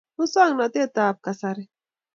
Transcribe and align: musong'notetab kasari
musong'notetab 0.17 1.15
kasari 1.23 1.63